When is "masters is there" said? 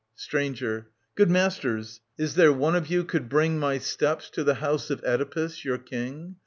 1.29-2.51